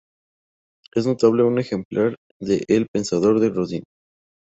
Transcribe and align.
Es 0.95 1.05
notable 1.05 1.43
un 1.43 1.59
ejemplar 1.59 2.15
de 2.39 2.65
El 2.69 2.87
pensador 2.91 3.39
de 3.39 3.49
Rodin. 3.49 3.83